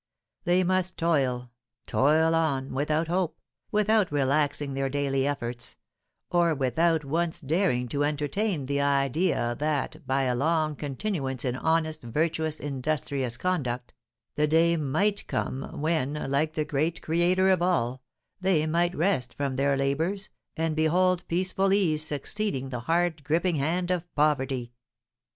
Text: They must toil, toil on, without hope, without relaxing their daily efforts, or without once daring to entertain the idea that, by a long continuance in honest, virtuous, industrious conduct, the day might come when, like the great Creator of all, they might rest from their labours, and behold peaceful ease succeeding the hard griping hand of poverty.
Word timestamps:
They 0.45 0.63
must 0.63 0.97
toil, 0.97 1.51
toil 1.85 2.33
on, 2.33 2.73
without 2.73 3.07
hope, 3.07 3.37
without 3.71 4.11
relaxing 4.11 4.73
their 4.73 4.89
daily 4.89 5.27
efforts, 5.27 5.75
or 6.31 6.55
without 6.55 7.05
once 7.05 7.39
daring 7.39 7.87
to 7.89 8.03
entertain 8.03 8.65
the 8.65 8.81
idea 8.81 9.55
that, 9.59 9.97
by 10.07 10.23
a 10.23 10.33
long 10.33 10.75
continuance 10.75 11.45
in 11.45 11.55
honest, 11.55 12.01
virtuous, 12.01 12.59
industrious 12.59 13.37
conduct, 13.37 13.93
the 14.33 14.47
day 14.47 14.75
might 14.75 15.27
come 15.27 15.79
when, 15.79 16.13
like 16.31 16.55
the 16.55 16.65
great 16.65 17.03
Creator 17.03 17.51
of 17.51 17.61
all, 17.61 18.01
they 18.39 18.65
might 18.65 18.95
rest 18.97 19.35
from 19.35 19.55
their 19.55 19.77
labours, 19.77 20.29
and 20.57 20.75
behold 20.75 21.23
peaceful 21.27 21.71
ease 21.71 22.01
succeeding 22.03 22.69
the 22.69 22.79
hard 22.89 23.23
griping 23.23 23.57
hand 23.57 23.91
of 23.91 24.11
poverty. 24.15 24.73